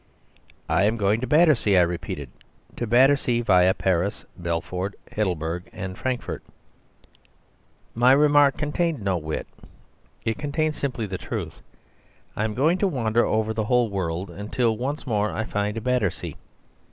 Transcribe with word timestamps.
"I 0.67 0.85
am 0.85 0.97
going 0.97 1.21
to 1.21 1.27
Battersea," 1.27 1.77
I 1.77 1.83
repeated, 1.83 2.31
"to 2.75 2.87
Battersea 2.87 3.43
viâ 3.43 3.77
Paris, 3.77 4.25
Belfort, 4.35 4.95
Heidelberg, 5.15 5.69
and 5.71 5.95
Frankfort. 5.95 6.41
My 7.93 8.11
remark 8.11 8.57
contained 8.57 9.03
no 9.03 9.17
wit. 9.17 9.45
It 10.25 10.39
contained 10.39 10.73
simply 10.73 11.05
the 11.05 11.19
truth. 11.19 11.61
I 12.35 12.45
am 12.45 12.55
going 12.55 12.79
to 12.79 12.87
wander 12.87 13.23
over 13.23 13.53
the 13.53 13.65
whole 13.65 13.89
world 13.91 14.31
until 14.31 14.75
once 14.75 15.05
more 15.05 15.29
I 15.31 15.43
find 15.43 15.83
Battersea. 15.83 16.35